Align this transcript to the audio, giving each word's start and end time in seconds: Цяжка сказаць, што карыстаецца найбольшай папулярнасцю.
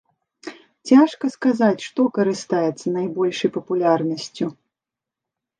Цяжка 0.89 1.25
сказаць, 1.35 1.85
што 1.87 2.05
карыстаецца 2.17 2.87
найбольшай 2.97 3.49
папулярнасцю. 3.59 4.45